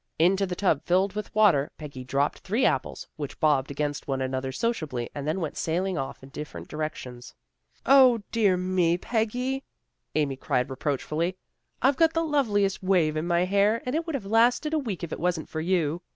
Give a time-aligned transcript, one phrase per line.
[0.17, 4.51] Into the tub filled with water Peggy dropped three apples, which bobbed against one another
[4.51, 7.35] sociably and then went sailing off in different directions."
[7.87, 9.63] 0, dear me, Peggy,"
[10.15, 11.37] Amy cried reproach fully,"
[11.83, 14.15] I've got the loveliest wave in my hair, A HALLOWE'EN PARTY 75 and it would
[14.15, 16.01] have lasted a week if it wasn't for you.